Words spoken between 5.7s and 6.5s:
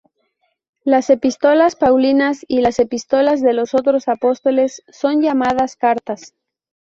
Cartas.